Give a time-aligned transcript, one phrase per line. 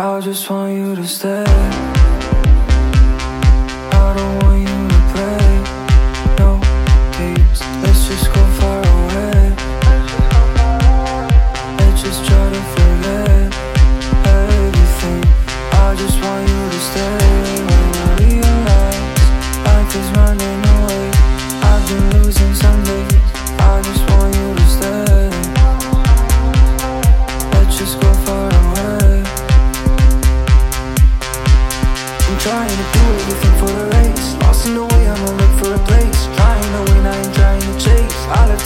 [0.00, 1.87] I just want you to stay.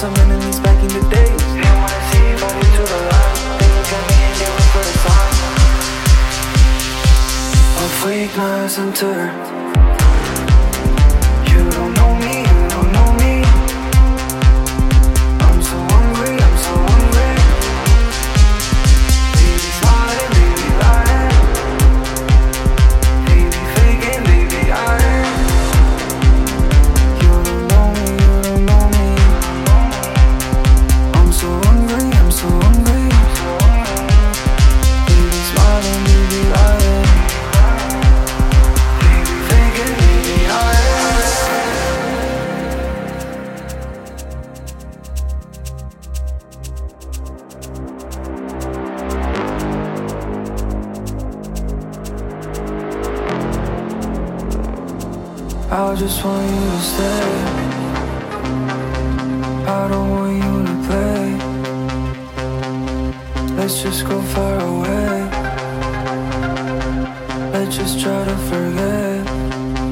[0.00, 1.42] Some enemies back in the days.
[1.60, 2.50] Wanna see the
[8.06, 9.59] weakness and turn.
[55.72, 57.22] I just want you to stay.
[59.70, 61.38] I don't want you to play.
[63.54, 65.30] Let's just go far away.
[67.52, 69.28] Let's just try to forget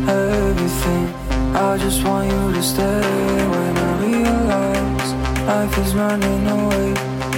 [0.09, 1.15] everything.
[1.55, 3.47] I just want you to stay.
[3.53, 5.13] When I realize
[5.47, 6.93] life is running away,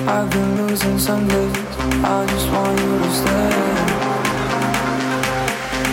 [0.08, 1.56] I've been losing some days.
[2.02, 3.50] I just want you to stay.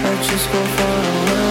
[0.02, 1.47] Let's just go far away.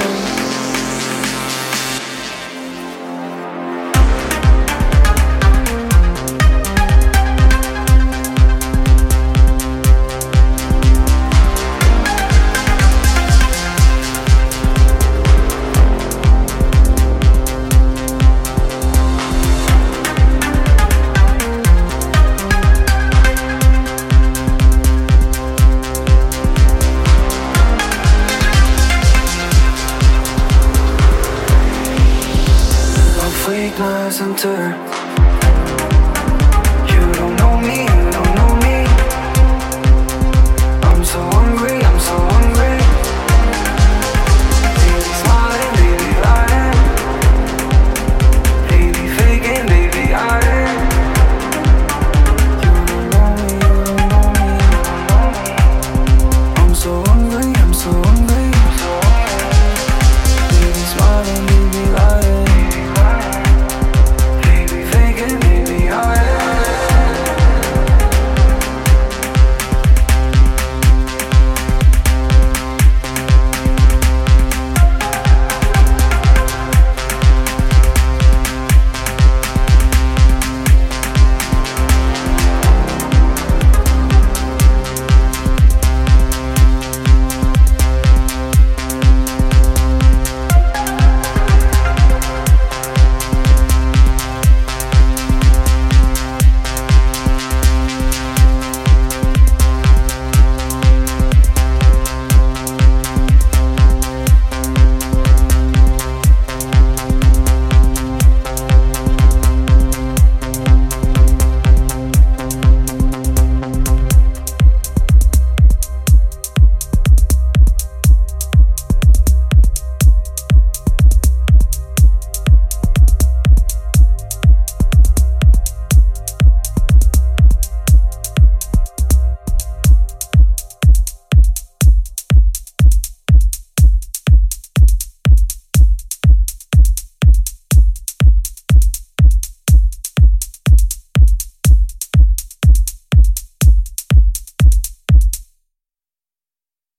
[33.48, 34.85] Weakness and turn.